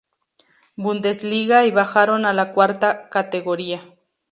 [0.75, 3.83] Bundesliga y bajaron a la cuarta categoría.